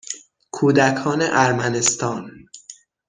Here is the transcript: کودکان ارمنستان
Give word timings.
کودکان 0.51 1.21
ارمنستان 1.21 2.31